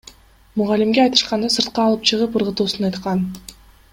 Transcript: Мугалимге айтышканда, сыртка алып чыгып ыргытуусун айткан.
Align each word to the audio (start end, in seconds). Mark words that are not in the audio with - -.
Мугалимге 0.59 1.03
айтышканда, 1.03 1.49
сыртка 1.57 1.85
алып 1.91 2.09
чыгып 2.11 2.39
ыргытуусун 2.41 2.89
айткан. 2.91 3.25